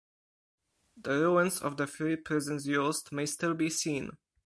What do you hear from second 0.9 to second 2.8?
The ruins of the three prisons